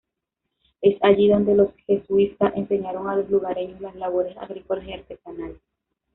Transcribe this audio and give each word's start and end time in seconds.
Es 0.81 0.97
allí 1.03 1.29
donde 1.29 1.53
los 1.53 1.75
jesuitas 1.85 2.53
enseñaron 2.55 3.07
a 3.07 3.17
los 3.17 3.29
lugareños 3.29 3.79
las 3.81 3.93
labores 3.95 4.35
agrícolas 4.37 4.87
y 4.87 4.93
artesanales. 4.93 5.59